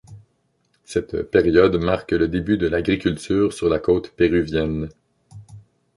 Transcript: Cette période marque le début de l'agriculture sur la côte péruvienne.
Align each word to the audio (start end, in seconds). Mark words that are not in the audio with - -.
Cette 0.83 1.29
période 1.29 1.75
marque 1.77 2.13
le 2.13 2.27
début 2.27 2.57
de 2.57 2.65
l'agriculture 2.67 3.53
sur 3.53 3.69
la 3.69 3.77
côte 3.77 4.11
péruvienne. 4.15 4.89